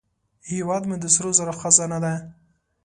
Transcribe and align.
هیواد 0.51 0.83
مې 0.89 0.95
د 0.99 1.05
سرو 1.15 1.31
زرو 1.37 1.53
خزانه 1.61 1.99
ده 2.03 2.13